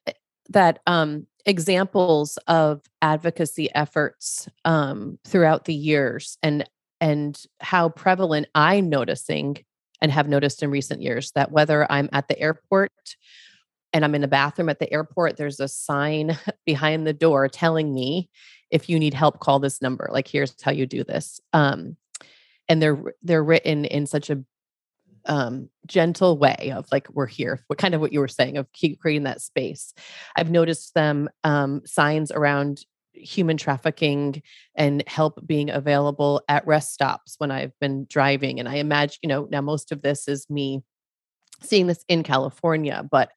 [0.51, 8.89] that um, examples of advocacy efforts um, throughout the years and and how prevalent i'm
[8.89, 9.59] noticing
[10.01, 12.91] and have noticed in recent years that whether i'm at the airport
[13.93, 17.93] and i'm in the bathroom at the airport there's a sign behind the door telling
[17.93, 18.31] me
[18.71, 20.09] if you need help call this number.
[20.11, 21.41] Like here's how you do this.
[21.53, 21.97] Um,
[22.69, 24.43] and they're they're written in such a
[25.27, 28.73] um, gentle way of like we're here what kind of what you were saying of
[28.73, 29.93] keep creating that space.
[30.37, 32.85] I've noticed them um, signs around
[33.17, 34.43] human trafficking
[34.75, 39.29] and help being available at rest stops when i've been driving and i imagine you
[39.29, 40.83] know now most of this is me
[41.63, 43.31] seeing this in california but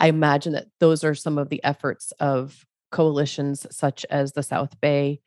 [0.00, 4.80] i imagine that those are some of the efforts of coalitions such as the south
[4.80, 5.20] bay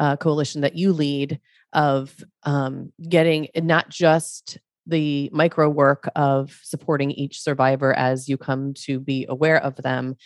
[0.00, 1.38] uh, coalition that you lead
[1.72, 8.74] of um, getting not just the micro work of supporting each survivor as you come
[8.74, 10.16] to be aware of them,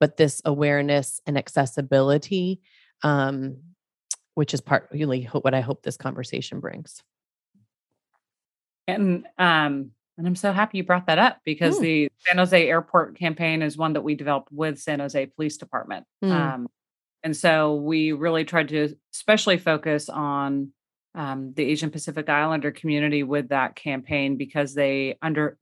[0.00, 2.60] but this awareness and accessibility,
[3.02, 3.56] um,
[4.34, 7.02] which is part really what I hope this conversation brings.
[8.86, 11.82] And um, and I'm so happy you brought that up because mm.
[11.82, 16.06] the San Jose Airport campaign is one that we developed with San Jose Police Department.
[16.22, 16.30] Mm.
[16.30, 16.68] Um,
[17.24, 20.70] and so we really tried to especially focus on
[21.14, 25.56] um, the Asian Pacific Islander community with that campaign because they under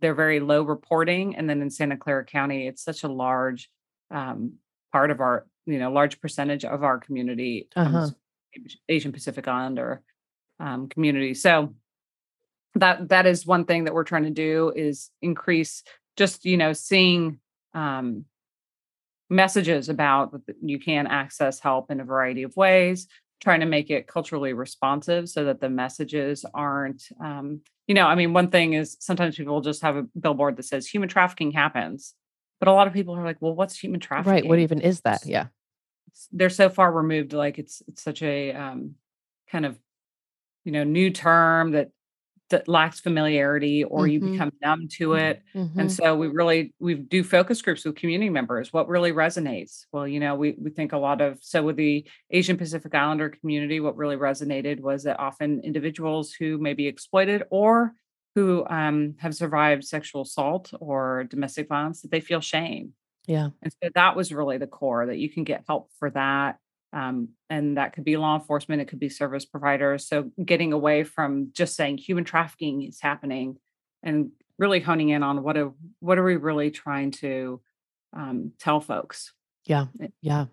[0.00, 3.70] they're very low reporting, and then in Santa Clara County, it's such a large
[4.10, 4.54] um,
[4.92, 8.08] part of our you know large percentage of our community uh-huh.
[8.88, 10.02] Asian Pacific Islander
[10.58, 11.34] um, community.
[11.34, 11.74] So
[12.74, 15.82] that that is one thing that we're trying to do is increase
[16.16, 17.38] just you know seeing
[17.74, 18.24] um,
[19.28, 23.06] messages about you can access help in a variety of ways
[23.40, 28.14] trying to make it culturally responsive so that the messages aren't um, you know i
[28.14, 32.14] mean one thing is sometimes people just have a billboard that says human trafficking happens.
[32.58, 35.00] But a lot of people are like well what's human trafficking right what even is
[35.00, 35.24] that?
[35.24, 35.46] Yeah.
[36.32, 38.96] they're so far removed like it's it's such a um,
[39.50, 39.78] kind of
[40.64, 41.90] you know new term that
[42.50, 44.10] that lacks familiarity or mm-hmm.
[44.10, 45.42] you become numb to it.
[45.54, 45.80] Mm-hmm.
[45.80, 48.72] and so we really we do focus groups with community members.
[48.72, 49.86] What really resonates?
[49.92, 53.30] Well you know we we think a lot of so with the asian pacific islander
[53.30, 57.94] community what really resonated was that often individuals who may be exploited or
[58.34, 62.92] who um, have survived sexual assault or domestic violence that they feel shame.
[63.26, 63.50] Yeah.
[63.62, 66.58] And so that was really the core that you can get help for that
[66.92, 70.06] um, and that could be law enforcement, it could be service providers.
[70.08, 73.56] So getting away from just saying human trafficking is happening
[74.02, 77.60] and really honing in on what are what are we really trying to
[78.12, 79.32] um, tell folks.
[79.66, 80.46] Yeah, eh yeah.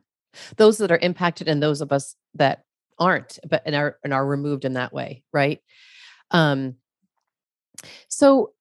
[0.57, 2.63] Those that are impacted and those of us that
[2.99, 5.59] aren't, but and are and are removed in that way, right?
[6.31, 6.75] Um,
[8.07, 8.51] so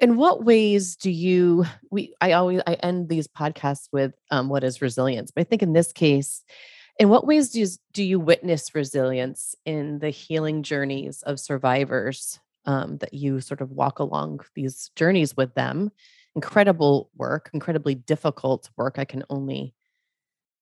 [0.00, 4.64] in what ways do you we i always i end these podcasts with um, what
[4.64, 6.42] is resilience but i think in this case
[6.98, 12.38] in what ways do you, do you witness resilience in the healing journeys of survivors
[12.66, 15.90] um, that you sort of walk along these journeys with them?
[16.34, 19.74] Incredible work incredibly difficult work i can only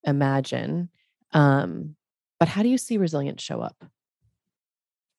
[0.04, 0.88] imagine
[1.32, 1.96] um,
[2.38, 3.84] but how do you see resilience show up?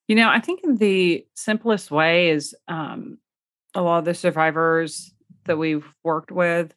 [0.08, 3.19] You know i think in the simplest way is um,
[3.75, 5.13] a lot of the survivors
[5.45, 6.73] that we've worked with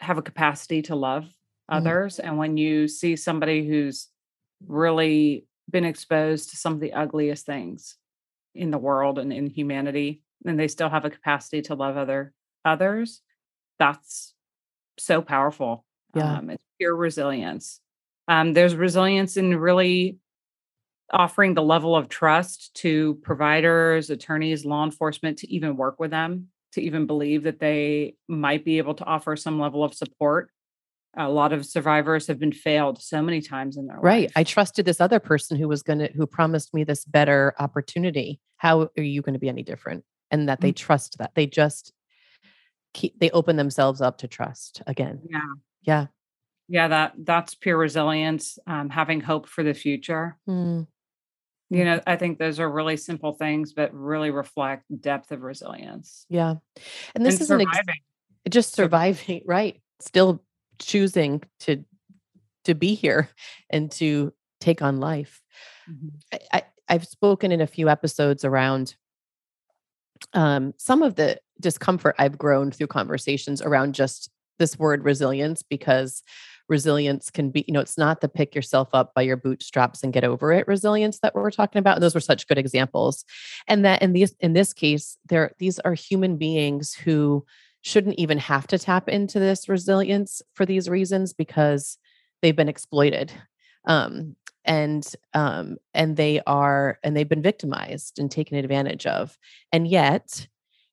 [0.00, 1.76] have a capacity to love mm-hmm.
[1.76, 2.18] others.
[2.18, 4.08] And when you see somebody who's
[4.66, 7.96] really been exposed to some of the ugliest things
[8.54, 12.32] in the world and in humanity, and they still have a capacity to love other
[12.64, 13.22] others,
[13.78, 14.34] that's
[14.98, 15.84] so powerful.
[16.14, 16.36] Yeah.
[16.36, 17.80] Um, it's pure resilience.
[18.28, 20.18] Um, there's resilience in really
[21.12, 26.48] offering the level of trust to providers, attorneys, law enforcement to even work with them,
[26.72, 30.50] to even believe that they might be able to offer some level of support.
[31.14, 34.22] A lot of survivors have been failed so many times in their right.
[34.22, 34.32] life.
[34.34, 38.40] I trusted this other person who was going to, who promised me this better opportunity.
[38.56, 40.04] How are you going to be any different?
[40.30, 40.84] And that they mm-hmm.
[40.86, 41.92] trust that they just
[42.94, 45.20] keep, they open themselves up to trust again.
[45.28, 45.40] Yeah.
[45.82, 46.06] Yeah.
[46.68, 46.88] Yeah.
[46.88, 50.38] That that's pure resilience, um, having hope for the future.
[50.48, 50.86] Mm.
[51.72, 56.26] You know, I think those are really simple things, but really reflect depth of resilience.
[56.28, 56.56] Yeah.
[57.14, 57.68] And this and is surviving.
[57.88, 59.80] Ex- just surviving, right?
[60.00, 60.42] Still
[60.78, 61.84] choosing to
[62.64, 63.28] to be here
[63.70, 65.40] and to take on life.
[65.90, 66.08] Mm-hmm.
[66.32, 68.94] I, I, I've spoken in a few episodes around
[70.34, 76.22] um, some of the discomfort I've grown through conversations around just this word resilience because
[76.68, 80.12] resilience can be you know it's not the pick yourself up by your bootstraps and
[80.12, 83.24] get over it resilience that we're talking about and those were such good examples.
[83.68, 87.44] And that in these in this case there these are human beings who
[87.82, 91.98] shouldn't even have to tap into this resilience for these reasons because
[92.40, 93.32] they've been exploited
[93.86, 99.36] um, and um, and they are and they've been victimized and taken advantage of.
[99.72, 100.46] And yet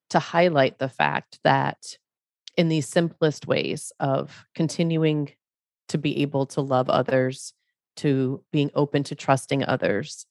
[0.10, 1.97] to highlight the fact that
[2.58, 5.29] in these simplest ways of continuing
[5.89, 7.54] to be able to love others,
[7.97, 10.25] to being open to trusting others,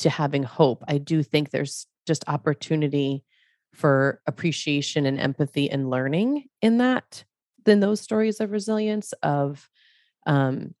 [0.00, 0.82] to having hope.
[0.88, 3.24] I do think there's just opportunity
[3.72, 7.24] for appreciation and empathy and learning in that
[7.64, 9.68] than those stories of resilience of
[10.26, 10.74] um,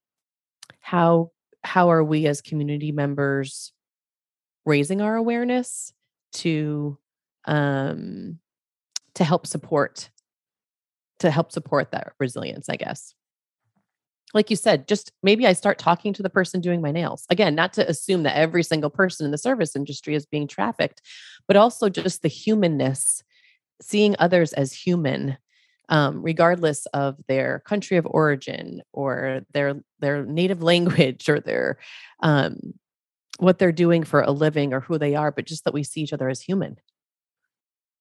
[0.80, 1.30] how
[1.64, 3.72] how are we as community members
[4.64, 5.92] raising our awareness
[6.32, 6.98] to
[7.46, 8.38] um,
[9.14, 10.10] to help support
[11.20, 13.14] to help support that resilience i guess
[14.34, 17.26] like you said, just maybe I start talking to the person doing my nails.
[17.30, 21.02] Again, not to assume that every single person in the service industry is being trafficked,
[21.46, 23.22] but also just the humanness,
[23.80, 25.36] seeing others as human,
[25.88, 31.78] um, regardless of their country of origin or their their native language or their
[32.20, 32.74] um,
[33.38, 36.00] what they're doing for a living or who they are, but just that we see
[36.00, 36.76] each other as human.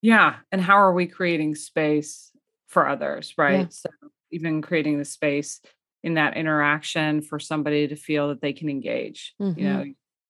[0.02, 2.32] Yeah, and how are we creating space
[2.68, 3.60] for others, right?
[3.60, 3.66] Yeah.
[3.70, 3.90] So
[4.32, 5.62] even creating the space
[6.04, 9.60] in that interaction for somebody to feel that they can engage mm-hmm.
[9.60, 9.86] you know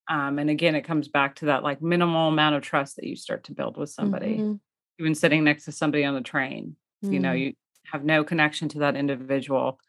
[0.09, 3.15] um, and again it comes back to that like minimal amount of trust that you
[3.15, 4.53] start to build with somebody mm-hmm.
[4.99, 7.13] even sitting next to somebody on the train mm-hmm.
[7.13, 7.39] you know mm.
[7.39, 7.53] you
[7.91, 9.79] have no connection to that individual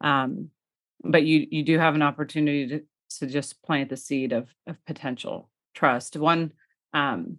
[0.00, 0.50] Um,
[1.02, 2.82] but you you do have an opportunity to
[3.18, 6.16] to just plant the seed of of potential trust.
[6.16, 6.52] One,
[6.92, 7.38] um,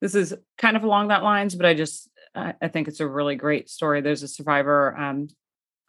[0.00, 3.06] this is kind of along that lines, but I just I, I think it's a
[3.08, 4.00] really great story.
[4.00, 5.28] There's a survivor um,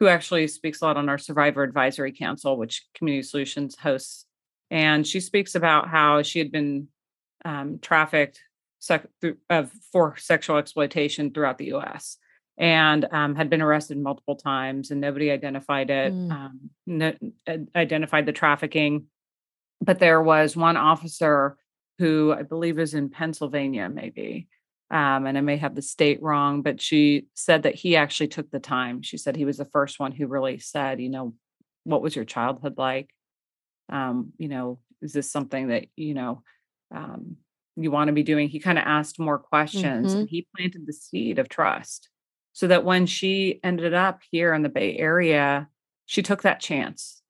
[0.00, 4.26] who actually speaks a lot on our Survivor Advisory Council, which Community Solutions hosts,
[4.70, 6.88] and she speaks about how she had been
[7.44, 8.40] um, trafficked
[8.78, 12.18] sec- through, uh, for sexual exploitation throughout the U.S
[12.56, 16.30] and um, had been arrested multiple times and nobody identified it mm.
[16.30, 17.12] um, no,
[17.74, 19.06] identified the trafficking
[19.80, 21.56] but there was one officer
[21.98, 24.48] who i believe is in pennsylvania maybe
[24.94, 28.50] um, and i may have the state wrong but she said that he actually took
[28.50, 31.34] the time she said he was the first one who really said you know
[31.84, 33.10] what was your childhood like
[33.92, 36.42] um, you know is this something that you know
[36.94, 37.36] um,
[37.76, 40.20] you want to be doing he kind of asked more questions mm-hmm.
[40.20, 42.08] and he planted the seed of trust
[42.54, 45.68] so that when she ended up here in the Bay Area,
[46.06, 47.20] she took that chance.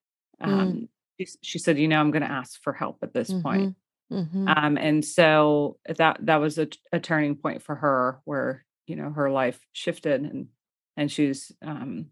[0.41, 0.47] Mm.
[0.47, 0.89] Um,
[1.19, 3.41] she, she, said, "You know, I'm going to ask for help at this mm-hmm.
[3.41, 3.77] point.
[4.15, 4.49] Mm-hmm.
[4.49, 9.11] Um, and so that that was a, a, turning point for her, where you know
[9.11, 10.49] her life shifted, and
[10.97, 12.07] and she's um,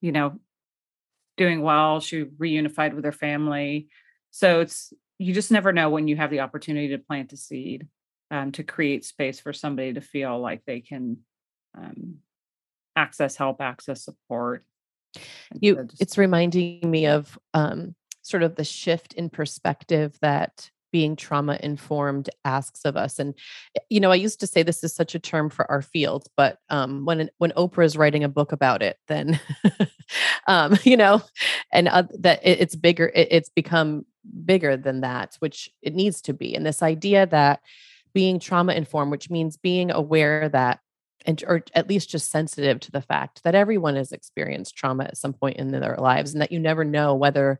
[0.00, 0.38] you know
[1.36, 2.00] doing well.
[2.00, 3.88] She reunified with her family.
[4.30, 7.86] So it's you just never know when you have the opportunity to plant a seed
[8.30, 11.18] um, to create space for somebody to feel like they can
[11.78, 12.16] um,
[12.96, 14.64] access help, access support.
[15.60, 21.16] You, just, it's reminding me of um, sort of the shift in perspective that being
[21.16, 23.34] trauma informed asks of us and
[23.74, 26.28] eh, you know i used to say this is such a term for our field
[26.36, 29.40] but um, when when oprah is writing a book about it then
[30.46, 31.20] um, you know
[31.72, 34.06] and uh, that it, it's bigger it, it's become
[34.44, 37.58] bigger than that which it needs to be and this idea that
[38.12, 40.78] being trauma informed which means being aware that
[41.26, 45.16] and or at least just sensitive to the fact that everyone has experienced trauma at
[45.16, 47.58] some point in their lives and that you never know whether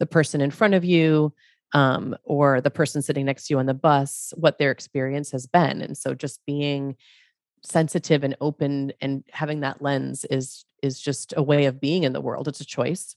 [0.00, 1.32] the person in front of you
[1.72, 5.46] um, or the person sitting next to you on the bus what their experience has
[5.46, 5.80] been.
[5.80, 6.96] And so just being
[7.64, 12.12] sensitive and open and having that lens is is just a way of being in
[12.12, 12.48] the world.
[12.48, 13.14] It's a choice.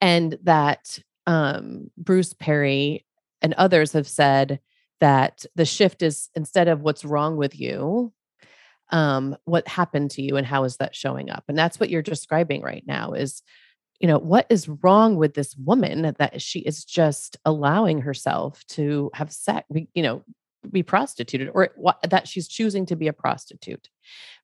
[0.00, 3.04] And that um, bruce perry
[3.42, 4.60] and others have said
[5.00, 8.12] that the shift is instead of what's wrong with you
[8.92, 11.44] um, what happened to you and how is that showing up?
[11.48, 13.42] And that's what you're describing right now is
[14.00, 19.10] you know what is wrong with this woman that she is just allowing herself to
[19.14, 20.24] have sex you know
[20.70, 21.70] be prostituted or
[22.08, 23.88] that she's choosing to be a prostitute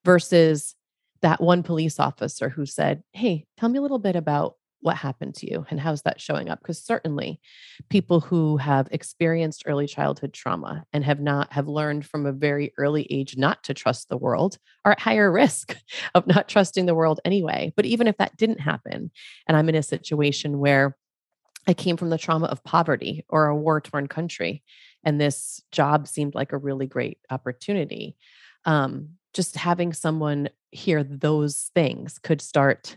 [0.05, 0.75] versus
[1.23, 5.35] that one police officer who said hey tell me a little bit about what happened
[5.35, 6.61] to you and how's that showing up?
[6.61, 7.41] Because certainly
[7.89, 12.73] people who have experienced early childhood trauma and have not have learned from a very
[12.79, 15.77] early age not to trust the world are at higher risk
[16.15, 17.73] of not trusting the world anyway.
[17.77, 19.11] But even if that didn't happen
[19.47, 20.97] and i'm in a situation where
[21.67, 24.63] i came from the trauma of poverty or a war torn country
[25.05, 28.17] and this job seemed like a really great opportunity
[28.65, 32.97] um, just having someone hear those things could start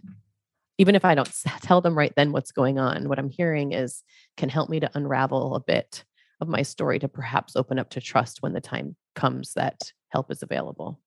[0.79, 4.01] even if I don't tell them right then what's going on, what I'm hearing is
[4.37, 6.03] can help me to unravel a bit
[6.41, 10.31] of my story to perhaps open up to trust when the time comes that help
[10.31, 10.99] is available.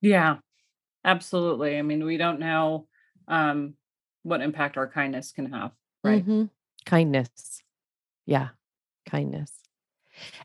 [0.00, 0.38] Yeah,
[1.04, 1.78] absolutely.
[1.78, 2.88] I mean, we don't know
[3.28, 3.74] um,
[4.22, 6.22] what impact our kindness can have, right?
[6.22, 6.44] Mm-hmm.
[6.86, 7.62] Kindness.
[8.24, 8.48] Yeah,
[9.06, 9.52] kindness.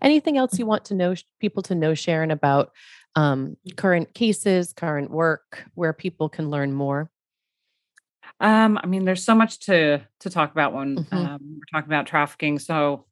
[0.01, 2.71] Anything else you want to know, people to know, Sharan, about
[3.15, 7.09] um, current cases, current work, where people can learn more?
[8.39, 11.15] Um, I mean, there's so much to to talk about when mm-hmm.
[11.15, 12.59] um, we're talking about trafficking.
[12.59, 13.05] So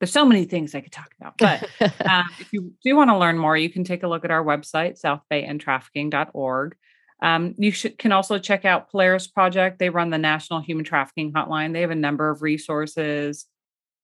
[0.00, 1.38] there's so many things I could talk about.
[1.38, 4.30] But uh, if you do want to learn more, you can take a look at
[4.30, 6.76] our website, southbayendtrafficking.org.
[7.22, 9.78] Um, you should, can also check out Polaris Project.
[9.78, 11.72] They run the National Human Trafficking Hotline.
[11.72, 13.46] They have a number of resources.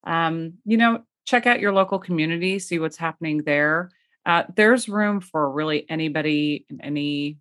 [0.03, 3.91] Um, you know, check out your local community, see what's happening there.
[4.25, 7.37] Uh, there's room for really anybody in any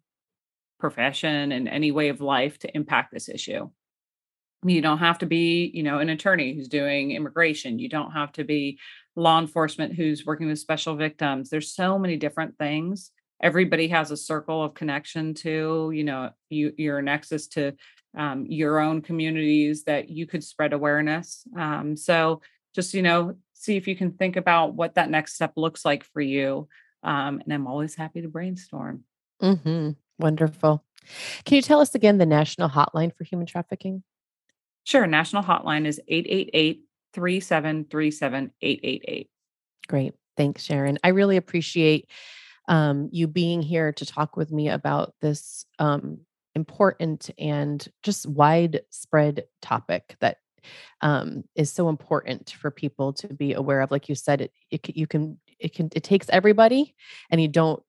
[0.83, 3.71] profession and any way of life to impact this issue.
[4.65, 7.79] You don't have to be, you know, an attorney who's doing immigration.
[7.79, 8.79] You don't have to be
[9.15, 11.51] law enforcement who's working with special victims.
[11.51, 13.13] There's so many different things.
[13.41, 17.73] Everybody has a circle of connection to, you know, you your nexus to
[18.17, 21.45] um, your own communities that you could spread awareness.
[21.57, 22.43] Um, so
[22.75, 26.05] just, you know, see if you can think about what that next step looks like
[26.05, 26.69] for you.
[27.03, 29.05] Um, and I'm always happy to brainstorm.
[29.41, 29.91] Mm-hmm.
[30.23, 30.85] Wonderful.
[31.45, 34.05] Can you tell us again the national hotline for human trafficking?
[34.85, 35.07] Sure.
[35.07, 39.31] National hotline is 888 3737 888.
[39.89, 40.15] Great.
[40.37, 40.97] Thanks, Sharan.
[41.03, 42.09] I really appreciate
[42.69, 46.21] um, you being here to talk with me about this um,
[46.55, 50.39] important and just widespread topic that
[51.01, 53.91] um, is so important for people to be aware of.
[53.91, 56.95] Like you said, it, it you can it can it takes everybody,
[57.31, 57.83] and you don't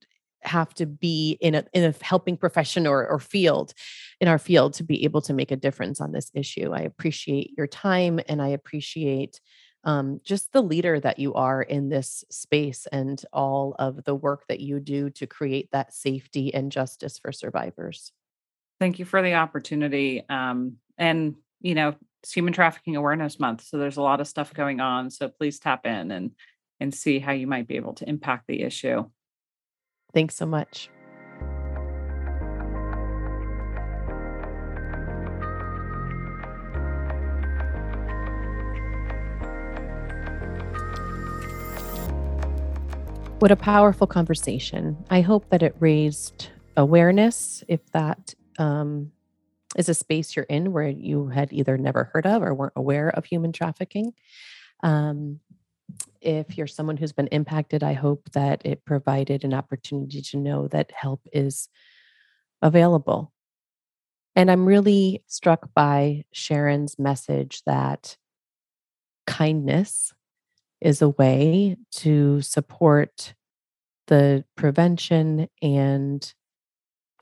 [0.46, 3.74] have to be in a in a helping profession or or field
[4.20, 6.72] in our field to be able to make a difference on this issue.
[6.74, 9.40] I appreciate your time and I appreciate
[9.84, 14.46] um, just the leader that you are in this space and all of the work
[14.48, 18.12] that you do to create that safety and justice for survivors.
[18.80, 20.24] Thank you for the opportunity.
[20.30, 24.54] Um, and you know, it's Human Trafficking Awareness Month, so there's a lot of stuff
[24.54, 25.10] going on.
[25.10, 26.32] So please tap in and
[26.80, 29.06] and see how you might be able to impact the issue.
[30.14, 30.90] Thanks so much.
[43.40, 45.04] What a powerful conversation.
[45.10, 49.12] I hope that it raised awareness if that um,
[49.76, 53.10] is a space you're in where you had either never heard of or weren't aware
[53.10, 54.14] of human trafficking.
[54.82, 55.42] Um,
[56.24, 60.68] if you're someone who's been impacted, I hope that it provided an opportunity to know
[60.70, 61.68] that help is
[62.62, 63.32] available.
[64.36, 68.18] And I'm really struck by Sharan's message that
[69.28, 70.14] kindness
[70.82, 73.36] is a way to support
[74.08, 76.34] the prevention and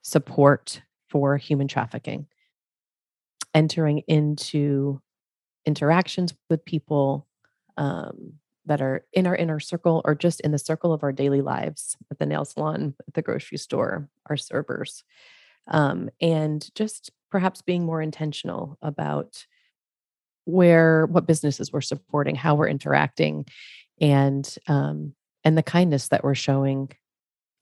[0.01, 2.27] support for human trafficking.
[3.53, 5.01] Entering into
[5.65, 7.27] interactions with people
[7.77, 8.33] um,
[8.65, 11.97] that are in our inner circle or just in the circle of our daily lives
[12.11, 15.03] at the nail salon, at the grocery store, our servers.
[15.67, 19.45] Um, and just perhaps being more intentional about
[20.45, 23.45] where what businesses we're supporting, how we're interacting,
[23.99, 26.89] and um, and the kindness that we're showing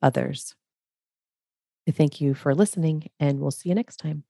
[0.01, 0.55] others.
[1.87, 4.23] I thank you for listening, and we'll see you next time.